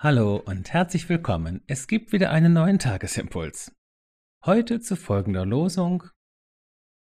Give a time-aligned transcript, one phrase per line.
[0.00, 1.64] Hallo und herzlich willkommen.
[1.66, 3.74] Es gibt wieder einen neuen Tagesimpuls.
[4.44, 6.04] Heute zu folgender Losung.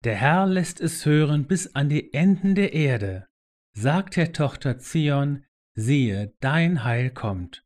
[0.04, 3.26] Der Herr lässt es hören bis an die Enden der Erde.
[3.74, 5.46] Sagt der Tochter Zion,
[5.76, 7.65] siehe, dein Heil kommt.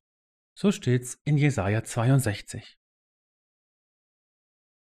[0.56, 2.78] So steht's in Jesaja 62.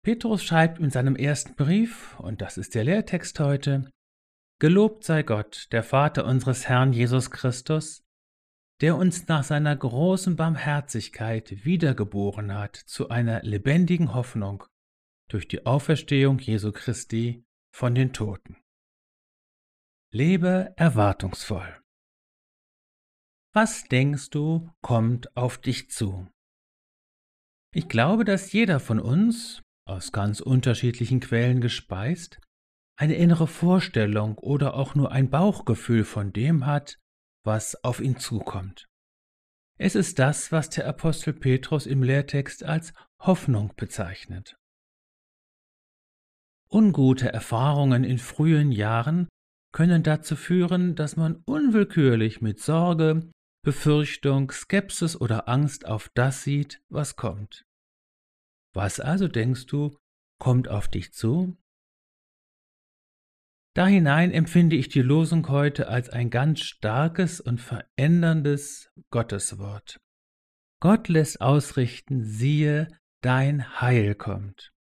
[0.03, 3.89] Petrus schreibt in seinem ersten Brief, und das ist der Lehrtext heute,
[4.59, 8.05] Gelobt sei Gott, der Vater unseres Herrn Jesus Christus,
[8.81, 14.63] der uns nach seiner großen Barmherzigkeit wiedergeboren hat zu einer lebendigen Hoffnung
[15.29, 18.57] durch die Auferstehung Jesu Christi von den Toten.
[20.11, 21.79] Lebe erwartungsvoll.
[23.53, 26.27] Was denkst du, kommt auf dich zu?
[27.73, 32.39] Ich glaube, dass jeder von uns, aus ganz unterschiedlichen Quellen gespeist,
[32.95, 36.99] eine innere Vorstellung oder auch nur ein Bauchgefühl von dem hat,
[37.49, 38.87] was auf ihn zukommt.
[39.79, 44.55] Es ist das, was der Apostel Petrus im Lehrtext als Hoffnung bezeichnet.
[46.71, 49.27] Ungute Erfahrungen in frühen Jahren
[49.73, 53.31] können dazu führen, dass man unwillkürlich mit Sorge,
[53.65, 57.65] Befürchtung, Skepsis oder Angst auf das sieht, was kommt.
[58.75, 59.97] Was also denkst du,
[60.39, 61.57] kommt auf dich zu?
[63.79, 70.01] Dahinein empfinde ich die Losung heute als ein ganz starkes und veränderndes Gotteswort.
[70.81, 72.89] Gott lässt ausrichten, siehe,
[73.21, 74.73] dein Heil kommt.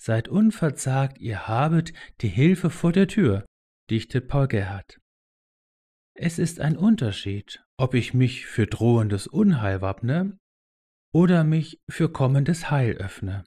[0.00, 3.46] Seid unverzagt, ihr habet die Hilfe vor der Tür,
[3.88, 4.98] dichtet Paul Gerhard.
[6.14, 10.38] Es ist ein Unterschied, ob ich mich für drohendes Unheil wappne
[11.14, 13.44] oder mich für kommendes Heil öffne.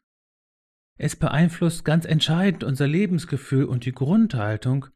[0.98, 4.88] Es beeinflusst ganz entscheidend unser Lebensgefühl und die Grundhaltung,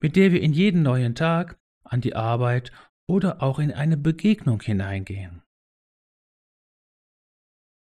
[0.00, 2.72] mit der wir in jeden neuen Tag, an die Arbeit
[3.06, 5.42] oder auch in eine Begegnung hineingehen.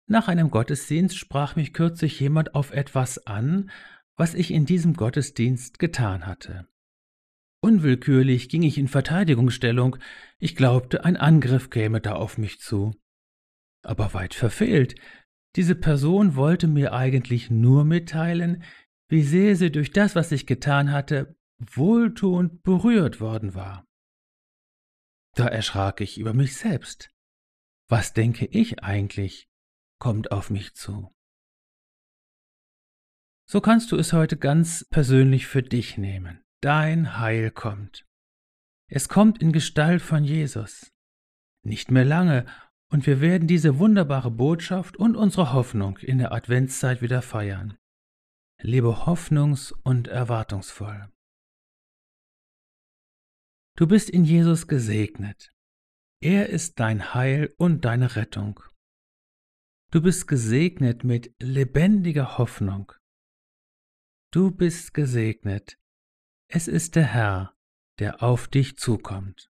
[0.08, 3.70] Nach einem Gottesdienst sprach mich kürzlich jemand auf etwas an,
[4.16, 6.66] was ich in diesem Gottesdienst getan hatte.
[7.62, 9.96] Unwillkürlich ging ich in Verteidigungsstellung,
[10.38, 12.94] ich glaubte, ein Angriff käme da auf mich zu.
[13.82, 14.96] Aber weit verfehlt,
[15.56, 18.62] diese Person wollte mir eigentlich nur mitteilen,
[19.08, 23.86] wie sehr sie durch das, was ich getan hatte, wohltuend berührt worden war.
[25.34, 27.10] Da erschrak ich über mich selbst.
[27.88, 29.48] Was denke ich eigentlich,
[29.98, 31.14] kommt auf mich zu.
[33.46, 36.42] So kannst du es heute ganz persönlich für dich nehmen.
[36.62, 38.06] Dein Heil kommt.
[38.88, 40.90] Es kommt in Gestalt von Jesus.
[41.64, 42.46] Nicht mehr lange
[42.92, 47.78] und wir werden diese wunderbare Botschaft und unsere Hoffnung in der Adventszeit wieder feiern.
[48.60, 51.10] Lebe hoffnungs- und erwartungsvoll.
[53.76, 55.54] Du bist in Jesus gesegnet.
[56.20, 58.60] Er ist dein Heil und deine Rettung.
[59.90, 62.92] Du bist gesegnet mit lebendiger Hoffnung.
[64.30, 65.78] Du bist gesegnet.
[66.48, 67.56] Es ist der Herr,
[67.98, 69.51] der auf dich zukommt.